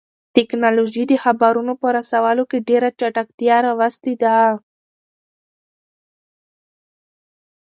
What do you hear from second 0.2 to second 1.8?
تکنالوژي د خبرونو